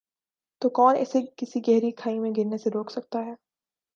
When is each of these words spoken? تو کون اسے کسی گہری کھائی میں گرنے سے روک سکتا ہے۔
تو 0.61 0.69
کون 0.69 0.95
اسے 0.99 1.19
کسی 1.37 1.59
گہری 1.67 1.91
کھائی 1.91 2.19
میں 2.19 2.31
گرنے 2.37 2.57
سے 2.57 2.69
روک 2.69 2.91
سکتا 2.91 3.19
ہے۔ 3.25 3.33